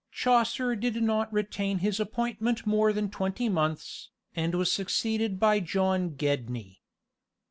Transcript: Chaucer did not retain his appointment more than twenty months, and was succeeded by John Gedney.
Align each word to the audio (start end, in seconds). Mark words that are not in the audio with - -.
Chaucer 0.09 0.75
did 0.75 0.95
not 1.03 1.31
retain 1.31 1.77
his 1.77 1.99
appointment 1.99 2.65
more 2.65 2.91
than 2.91 3.11
twenty 3.11 3.47
months, 3.49 4.09
and 4.35 4.55
was 4.55 4.71
succeeded 4.71 5.39
by 5.39 5.59
John 5.59 6.15
Gedney. 6.15 6.81